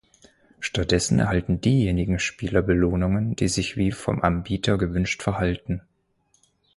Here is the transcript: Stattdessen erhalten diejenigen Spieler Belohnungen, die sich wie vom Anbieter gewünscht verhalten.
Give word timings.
Stattdessen 0.59 1.19
erhalten 1.19 1.61
diejenigen 1.61 2.17
Spieler 2.17 2.63
Belohnungen, 2.63 3.35
die 3.35 3.47
sich 3.47 3.77
wie 3.77 3.91
vom 3.91 4.19
Anbieter 4.23 4.79
gewünscht 4.79 5.21
verhalten. 5.21 5.83